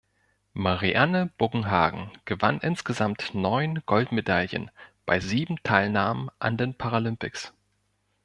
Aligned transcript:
Marianne 0.55 1.29
Buggenhagen 1.37 2.09
gewann 2.25 2.59
insgesamt 2.59 3.35
neun 3.35 3.83
Goldmedaillen 3.85 4.71
bei 5.05 5.19
sieben 5.19 5.61
Teilnahmen 5.61 6.31
an 6.39 6.57
den 6.57 6.73
Paralympics. 6.73 7.53